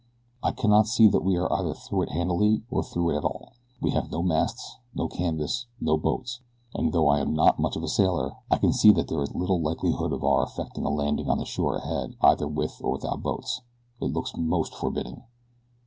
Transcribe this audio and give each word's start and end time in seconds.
"I 0.41 0.49
cannot 0.49 0.87
see 0.87 1.07
that 1.09 1.23
we 1.23 1.37
are 1.37 1.53
either 1.53 1.75
through 1.75 2.01
it 2.01 2.09
handily 2.09 2.63
or 2.71 2.81
through 2.81 3.11
it 3.11 3.17
at 3.17 3.23
all. 3.23 3.53
We 3.81 3.91
have 3.91 4.09
no 4.11 4.23
masts, 4.23 4.77
no 4.95 5.07
canvas, 5.07 5.67
no 5.79 5.95
boats; 5.95 6.39
and 6.73 6.91
though 6.91 7.07
I 7.07 7.19
am 7.19 7.35
not 7.35 7.59
much 7.59 7.75
of 7.75 7.83
a 7.83 7.87
sailor, 7.87 8.31
I 8.49 8.57
can 8.57 8.73
see 8.73 8.89
that 8.93 9.09
there 9.09 9.21
is 9.21 9.35
little 9.35 9.61
likelihood 9.61 10.11
of 10.11 10.23
our 10.23 10.41
effecting 10.41 10.85
a 10.85 10.89
landing 10.89 11.29
on 11.29 11.37
the 11.37 11.45
shore 11.45 11.75
ahead 11.77 12.15
either 12.19 12.47
with 12.47 12.81
or 12.83 12.93
without 12.93 13.21
boats 13.21 13.61
it 14.01 14.05
looks 14.05 14.35
most 14.35 14.73
forbidding. 14.73 15.21